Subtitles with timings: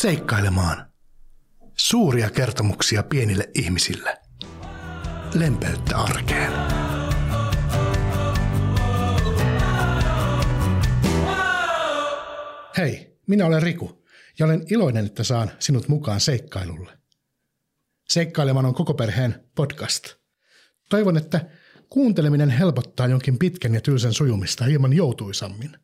[0.00, 0.92] Seikkailemaan.
[1.76, 4.18] Suuria kertomuksia pienille ihmisille.
[5.34, 6.52] Lempeyttä arkeen.
[12.76, 14.04] Hei, minä olen Riku
[14.38, 16.98] ja olen iloinen, että saan sinut mukaan seikkailulle.
[18.08, 20.04] Seikkailemaan on koko perheen podcast.
[20.90, 21.50] Toivon, että
[21.88, 25.76] kuunteleminen helpottaa jonkin pitkän ja tylsän sujumista hieman joutuisammin.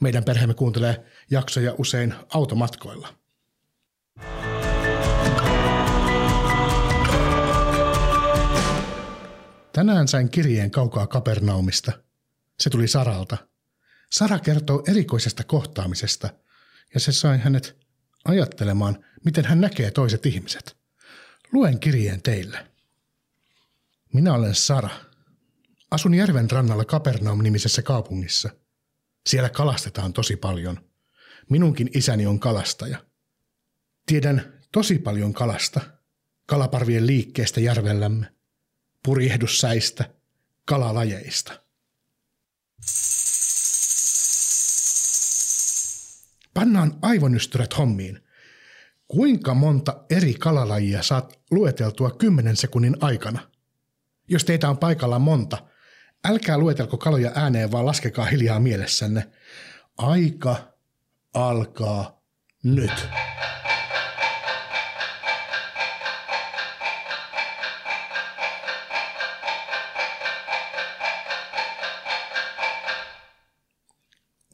[0.00, 3.21] Meidän perheemme kuuntelee jaksoja usein automatkoilla.
[9.72, 11.92] Tänään sain kirjeen kaukaa Kapernaumista.
[12.60, 13.36] Se tuli Saralta.
[14.12, 16.28] Sara kertoo erikoisesta kohtaamisesta,
[16.94, 17.76] ja se sai hänet
[18.24, 20.76] ajattelemaan, miten hän näkee toiset ihmiset.
[21.52, 22.66] Luen kirjeen teille.
[24.12, 24.90] Minä olen Sara.
[25.90, 28.50] Asun järven rannalla Kapernaum-nimisessä kaupungissa.
[29.28, 30.90] Siellä kalastetaan tosi paljon.
[31.50, 33.04] Minunkin isäni on kalastaja.
[34.06, 35.80] Tiedän tosi paljon kalasta,
[36.46, 38.26] kalaparvien liikkeestä järvellämme,
[39.04, 40.04] purjehdussäistä,
[40.64, 41.62] kalalajeista.
[46.54, 48.18] Pannaan aivonystyrät hommiin.
[49.08, 53.50] Kuinka monta eri kalalajia saat lueteltua kymmenen sekunnin aikana?
[54.28, 55.58] Jos teitä on paikalla monta,
[56.24, 59.30] älkää luetelko kaloja ääneen, vaan laskekaa hiljaa mielessänne.
[59.98, 60.74] Aika
[61.34, 62.22] alkaa
[62.62, 63.08] nyt.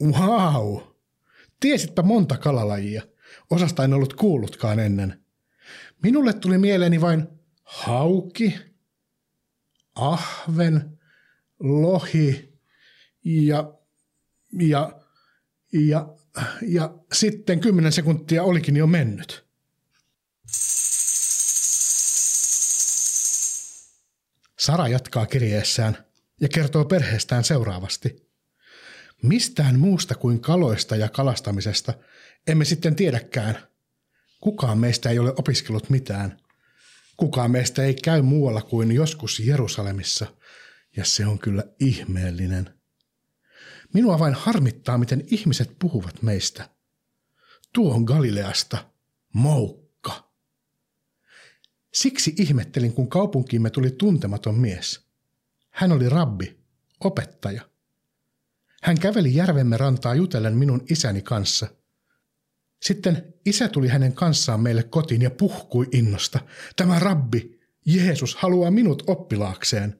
[0.01, 0.81] Wow!
[1.59, 3.01] Tiesitpä monta kalalajia.
[3.49, 5.23] Osasta en ollut kuullutkaan ennen.
[6.03, 7.27] Minulle tuli mieleeni vain
[7.63, 8.55] hauki,
[9.95, 10.99] ahven,
[11.59, 12.53] lohi
[13.25, 13.73] ja,
[14.59, 15.01] ja,
[15.73, 16.15] ja,
[16.61, 19.45] ja sitten kymmenen sekuntia olikin jo mennyt.
[24.59, 25.97] Sara jatkaa kirjeessään
[26.41, 28.15] ja kertoo perheestään seuraavasti–
[29.21, 31.93] Mistään muusta kuin kaloista ja kalastamisesta
[32.47, 33.57] emme sitten tiedäkään.
[34.41, 36.39] Kukaan meistä ei ole opiskellut mitään.
[37.17, 40.25] Kukaan meistä ei käy muualla kuin joskus Jerusalemissa,
[40.97, 42.79] ja se on kyllä ihmeellinen.
[43.93, 46.69] Minua vain harmittaa, miten ihmiset puhuvat meistä.
[47.73, 48.91] Tuo on Galileasta,
[49.33, 50.29] moukka.
[51.93, 55.05] Siksi ihmettelin, kun kaupunkiimme tuli tuntematon mies.
[55.69, 56.59] Hän oli rabbi,
[56.99, 57.68] opettaja.
[58.83, 61.67] Hän käveli järvemme rantaa jutellen minun isäni kanssa.
[62.81, 66.39] Sitten isä tuli hänen kanssaan meille kotiin ja puhkui innosta.
[66.75, 69.99] Tämä rabbi, Jeesus, haluaa minut oppilaakseen.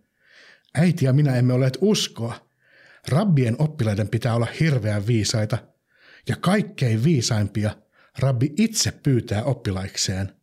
[0.75, 2.50] Äiti ja minä emme olleet uskoa.
[3.07, 5.57] Rabbien oppilaiden pitää olla hirveän viisaita.
[6.28, 7.75] Ja kaikkein viisaimpia
[8.19, 10.35] rabbi itse pyytää oppilaikseen.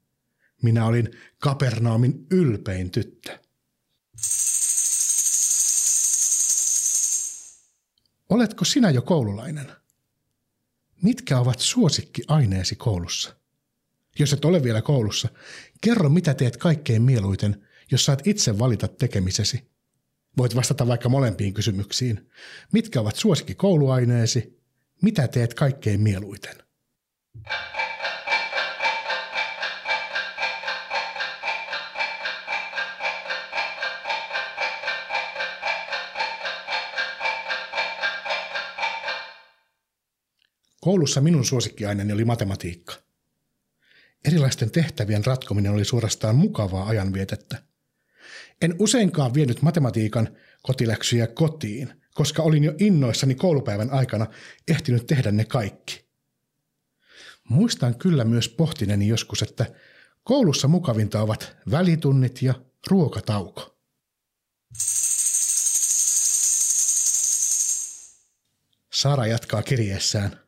[0.62, 3.38] Minä olin Kapernaumin ylpein tyttö.
[8.28, 9.66] Oletko sinä jo koululainen?
[11.02, 13.36] Mitkä ovat suosikkiaineesi koulussa?
[14.18, 15.28] Jos et ole vielä koulussa,
[15.80, 19.70] kerro mitä teet kaikkein mieluiten, jos saat itse valita tekemisesi.
[20.38, 22.30] Voit vastata vaikka molempiin kysymyksiin.
[22.72, 24.60] Mitkä ovat suosikkikouluaineesi?
[25.02, 26.56] Mitä teet kaikkein mieluiten?
[40.86, 42.94] Koulussa minun suosikkiaineeni oli matematiikka.
[44.24, 47.62] Erilaisten tehtävien ratkominen oli suorastaan mukavaa ajanvietettä.
[48.62, 54.26] En useinkaan vienyt matematiikan kotiläksyjä kotiin, koska olin jo innoissani koulupäivän aikana
[54.68, 56.04] ehtinyt tehdä ne kaikki.
[57.48, 59.66] Muistan kyllä myös pohtineni joskus, että
[60.22, 62.54] koulussa mukavinta ovat välitunnit ja
[62.90, 63.78] ruokatauko.
[68.92, 70.40] Sara jatkaa kirjeessään–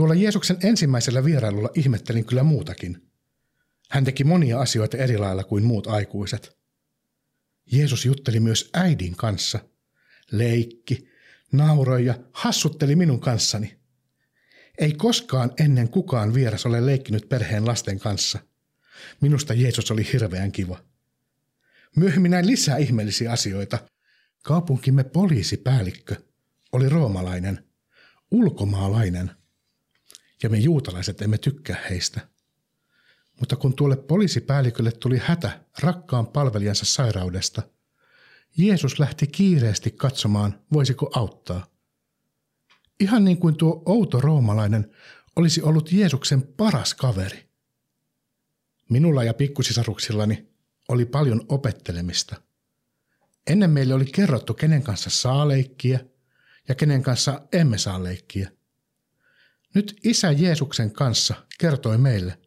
[0.00, 3.10] Tuolla Jeesuksen ensimmäisellä vierailulla ihmettelin kyllä muutakin.
[3.90, 6.58] Hän teki monia asioita eri lailla kuin muut aikuiset.
[7.72, 9.58] Jeesus jutteli myös äidin kanssa.
[10.30, 11.08] Leikki,
[11.52, 13.78] nauroi ja hassutteli minun kanssani.
[14.78, 18.38] Ei koskaan ennen kukaan vieras ole leikkinyt perheen lasten kanssa.
[19.20, 20.84] Minusta Jeesus oli hirveän kiva.
[21.96, 23.78] Myöhemmin näin lisää ihmeellisiä asioita.
[24.42, 26.16] Kaupunkimme poliisipäällikkö
[26.72, 27.64] oli roomalainen,
[28.30, 29.30] ulkomaalainen–
[30.42, 32.20] ja me juutalaiset emme tykkää heistä.
[33.40, 37.62] Mutta kun tuolle poliisipäällikölle tuli hätä rakkaan palvelijansa sairaudesta,
[38.56, 41.66] Jeesus lähti kiireesti katsomaan, voisiko auttaa.
[43.00, 44.90] Ihan niin kuin tuo outo roomalainen
[45.36, 47.48] olisi ollut Jeesuksen paras kaveri.
[48.88, 50.48] Minulla ja pikkusisaruksillani
[50.88, 52.42] oli paljon opettelemista.
[53.46, 56.00] Ennen meille oli kerrottu, kenen kanssa saa leikkiä
[56.68, 58.50] ja kenen kanssa emme saa leikkiä.
[59.74, 62.38] Nyt Isä Jeesuksen kanssa kertoi meille,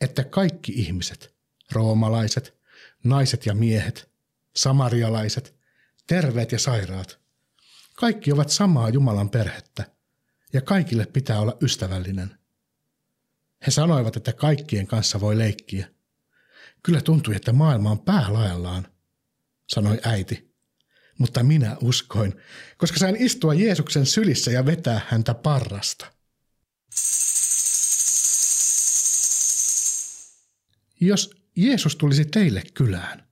[0.00, 1.34] että kaikki ihmiset,
[1.72, 2.58] roomalaiset,
[3.04, 4.10] naiset ja miehet,
[4.56, 5.56] samarialaiset,
[6.06, 7.20] terveet ja sairaat,
[7.94, 9.90] kaikki ovat samaa Jumalan perhettä
[10.52, 12.38] ja kaikille pitää olla ystävällinen.
[13.66, 15.88] He sanoivat, että kaikkien kanssa voi leikkiä.
[16.82, 18.88] Kyllä tuntui, että maailma on päälaellaan,
[19.66, 20.56] sanoi äiti.
[21.18, 22.34] Mutta minä uskoin,
[22.76, 26.15] koska sain istua Jeesuksen sylissä ja vetää häntä parrasta.
[31.00, 33.28] Jos Jeesus tulisi teille kylään,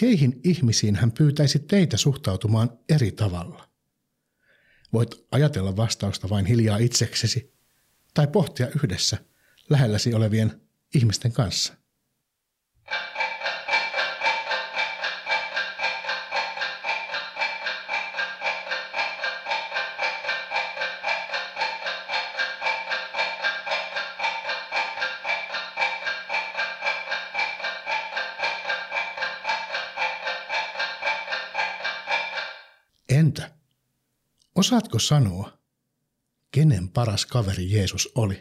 [0.00, 3.68] keihin ihmisiin hän pyytäisi teitä suhtautumaan eri tavalla?
[4.92, 7.54] Voit ajatella vastausta vain hiljaa itseksesi
[8.14, 9.18] tai pohtia yhdessä
[9.70, 10.60] lähelläsi olevien
[10.94, 11.81] ihmisten kanssa.
[33.22, 33.50] Entä?
[34.54, 35.58] Osaatko sanoa,
[36.50, 38.40] kenen paras kaveri Jeesus oli?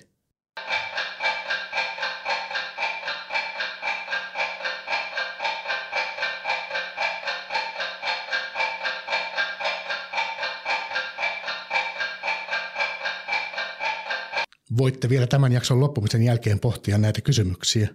[14.77, 17.89] Voitte vielä tämän jakson loppumisen jälkeen pohtia näitä kysymyksiä.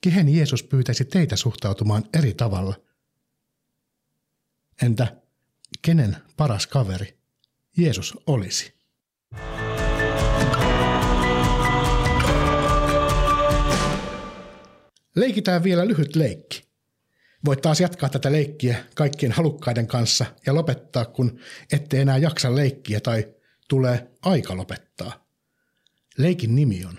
[0.00, 2.74] Kehen Jeesus pyytäisi teitä suhtautumaan eri tavalla?
[4.82, 5.21] Entä
[5.82, 7.18] kenen paras kaveri
[7.76, 8.74] Jeesus olisi?
[15.16, 16.62] Leikitään vielä lyhyt leikki.
[17.44, 21.38] Voit taas jatkaa tätä leikkiä kaikkien halukkaiden kanssa ja lopettaa, kun
[21.72, 23.34] ette enää jaksa leikkiä tai
[23.68, 25.26] tulee aika lopettaa.
[26.18, 26.98] Leikin nimi on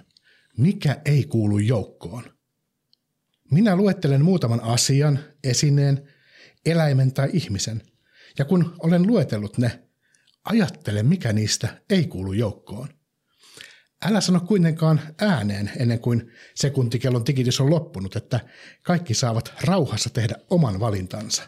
[0.57, 2.23] Mikä ei kuulu joukkoon?
[3.51, 6.09] Minä luettelen muutaman asian, esineen,
[6.65, 7.81] eläimen tai ihmisen–
[8.39, 9.83] ja kun olen luetellut ne,
[10.45, 12.87] ajattele mikä niistä ei kuulu joukkoon.
[14.05, 18.39] Älä sano kuitenkaan ääneen ennen kuin sekuntikellon tikitys on loppunut, että
[18.81, 21.43] kaikki saavat rauhassa tehdä oman valintansa.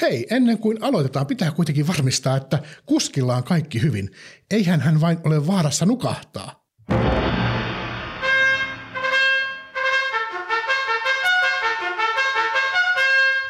[0.00, 4.10] Hei, ennen kuin aloitetaan, pitää kuitenkin varmistaa, että kuskilla on kaikki hyvin.
[4.50, 6.64] Eihän hän vain ole vaarassa nukahtaa.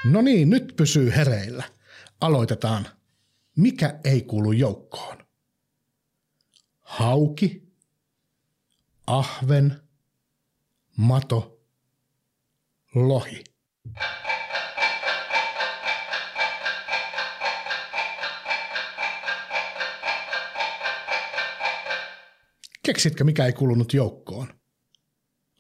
[0.05, 1.74] No niin, nyt pysyy hereillä
[2.25, 2.87] aloitetaan.
[3.57, 5.27] Mikä ei kuulu joukkoon?
[6.81, 7.73] Hauki,
[9.07, 9.81] ahven,
[10.97, 11.61] mato,
[12.95, 13.45] lohi.
[22.83, 24.61] Keksitkö, mikä ei kuulunut joukkoon?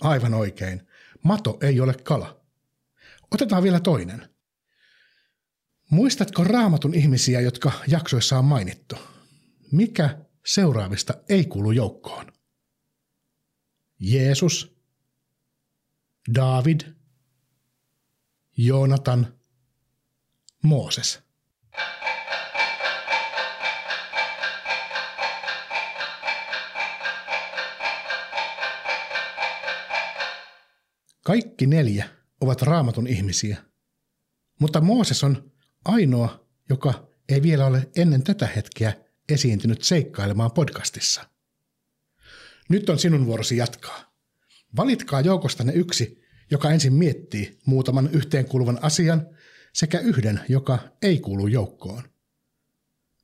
[0.01, 0.89] Aivan oikein.
[1.23, 2.41] Mato ei ole kala.
[3.31, 4.34] Otetaan vielä toinen.
[5.91, 8.97] Muistatko raamatun ihmisiä, jotka jaksoissa on mainittu?
[9.73, 12.27] Mikä seuraavista ei kuulu joukkoon?
[14.01, 14.77] Jeesus,
[16.35, 16.81] David,
[18.57, 19.35] Joonatan,
[20.63, 21.23] Mooses.
[31.25, 32.09] Kaikki neljä
[32.41, 33.65] ovat raamatun ihmisiä,
[34.61, 35.54] mutta Mooses on
[35.85, 38.93] ainoa, joka ei vielä ole ennen tätä hetkeä
[39.29, 41.29] esiintynyt seikkailemaan podcastissa.
[42.69, 44.15] Nyt on sinun vuorosi jatkaa.
[44.77, 49.27] Valitkaa joukostanne yksi, joka ensin miettii muutaman yhteenkuuluvan asian
[49.73, 52.03] sekä yhden, joka ei kuulu joukkoon.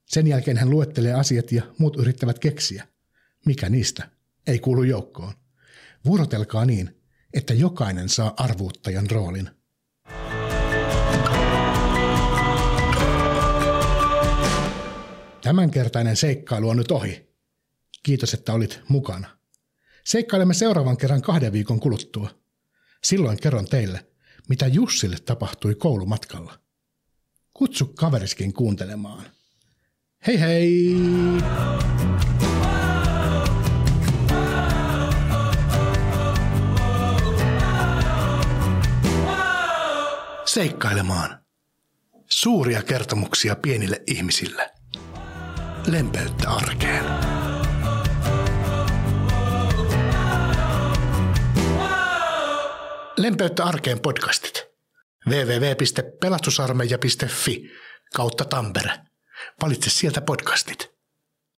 [0.07, 2.89] Sen jälkeen hän luettelee asiat ja muut yrittävät keksiä,
[3.47, 4.09] mikä niistä
[4.47, 5.35] ei kuulu joukkoon.
[6.05, 7.01] Vuorotelkaa niin,
[7.35, 9.51] että jokainen saa arvuuttajan roolin–
[15.43, 17.31] Tämänkertainen seikkailu on nyt ohi.
[18.03, 19.39] Kiitos, että olit mukana.
[20.05, 22.31] Seikkailemme seuraavan kerran kahden viikon kuluttua.
[23.05, 24.07] Silloin kerron teille,
[24.49, 26.61] mitä Jussille tapahtui koulumatkalla.
[27.55, 29.25] Kutsu kaveriskin kuuntelemaan.
[30.27, 30.97] Hei hei!
[40.47, 41.45] Seikkailemaan.
[42.27, 44.80] Suuria kertomuksia pienille ihmisille
[45.93, 47.05] lempeyttä arkeen.
[53.17, 54.67] Lempeyttä arkeen podcastit.
[55.29, 57.71] www.pelastusarmeija.fi
[58.15, 58.93] kautta Tampere.
[59.63, 61.00] Valitse sieltä podcastit.